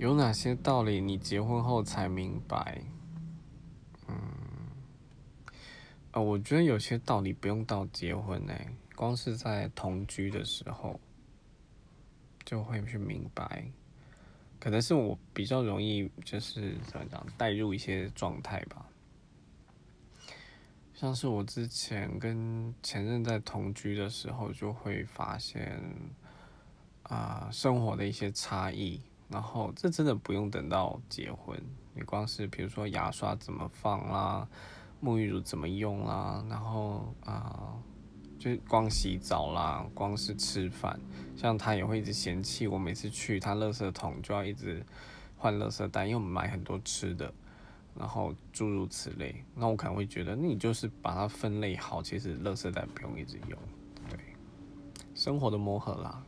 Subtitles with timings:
[0.00, 2.82] 有哪些道理你结婚后才明白？
[4.08, 4.16] 嗯，
[6.12, 8.54] 呃，我觉得有些道理不用到结婚呢，
[8.96, 10.98] 光是在同居的时候
[12.46, 13.70] 就会去明白。
[14.58, 18.86] 可能是我比较容易就是怎么讲带入一些状态吧，
[20.94, 25.78] 像是我之前跟前任在同居的时候，就会发现
[27.02, 28.98] 啊生活的一些差异。
[29.30, 31.56] 然后这真的不用等到结婚，
[31.94, 34.48] 你光是比如说牙刷怎么放啦，
[35.02, 37.74] 沐浴乳怎么用啦，然后啊，
[38.38, 40.98] 就光洗澡啦，光是吃饭，
[41.36, 44.84] 像他也会一直嫌弃我每次去他垃圾桶就要一直
[45.36, 47.32] 换垃圾袋，因为我们买很多吃的，
[47.94, 53.58] 然后诸如此类，那我可能会觉得，那你就是把它分类好，其实垃圾袋不用一直用，
[54.08, 54.18] 对，
[55.14, 56.24] 生活的磨合啦。